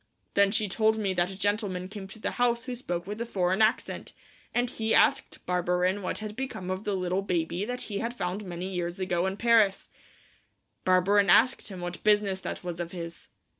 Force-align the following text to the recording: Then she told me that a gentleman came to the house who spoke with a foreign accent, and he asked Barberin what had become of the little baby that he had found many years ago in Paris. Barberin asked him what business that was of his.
Then 0.33 0.49
she 0.49 0.67
told 0.67 0.97
me 0.97 1.13
that 1.13 1.29
a 1.29 1.37
gentleman 1.37 1.87
came 1.87 2.07
to 2.07 2.17
the 2.17 2.31
house 2.41 2.63
who 2.63 2.73
spoke 2.73 3.05
with 3.05 3.21
a 3.21 3.25
foreign 3.27 3.61
accent, 3.61 4.13
and 4.51 4.67
he 4.67 4.95
asked 4.95 5.45
Barberin 5.45 6.01
what 6.01 6.17
had 6.17 6.35
become 6.35 6.71
of 6.71 6.85
the 6.85 6.95
little 6.95 7.21
baby 7.21 7.65
that 7.65 7.81
he 7.81 7.99
had 7.99 8.15
found 8.17 8.43
many 8.43 8.65
years 8.73 8.99
ago 8.99 9.27
in 9.27 9.37
Paris. 9.37 9.89
Barberin 10.85 11.29
asked 11.29 11.67
him 11.67 11.81
what 11.81 12.03
business 12.03 12.41
that 12.41 12.63
was 12.63 12.79
of 12.79 12.93
his. 12.93 13.27